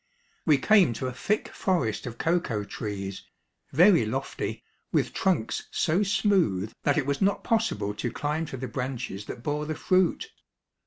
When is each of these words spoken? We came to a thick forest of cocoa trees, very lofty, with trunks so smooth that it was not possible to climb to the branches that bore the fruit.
We 0.47 0.57
came 0.57 0.93
to 0.93 1.05
a 1.05 1.13
thick 1.13 1.49
forest 1.49 2.07
of 2.07 2.17
cocoa 2.17 2.63
trees, 2.63 3.21
very 3.71 4.03
lofty, 4.03 4.63
with 4.91 5.13
trunks 5.13 5.67
so 5.69 6.01
smooth 6.01 6.73
that 6.81 6.97
it 6.97 7.05
was 7.05 7.21
not 7.21 7.43
possible 7.43 7.93
to 7.93 8.11
climb 8.11 8.47
to 8.47 8.57
the 8.57 8.67
branches 8.67 9.25
that 9.25 9.43
bore 9.43 9.67
the 9.67 9.75
fruit. 9.75 10.31